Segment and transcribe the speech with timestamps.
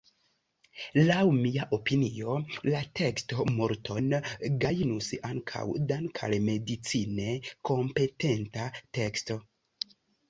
[1.09, 4.09] Laŭ mia opinio, la teksto multon
[4.65, 5.61] gajnus ankaŭ
[5.93, 7.31] dank’ al medicine
[7.71, 8.67] kompetenta
[9.01, 9.39] teksto.